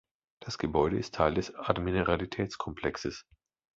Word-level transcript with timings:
Das 0.39 0.57
Gebäude 0.57 0.97
ist 0.97 1.13
Teil 1.13 1.35
des 1.35 1.53
Admiralitäts-Komplexes. 1.53 3.27